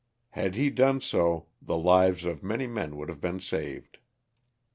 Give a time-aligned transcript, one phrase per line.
[0.31, 3.99] Had he done so the lives of many men would have been saved.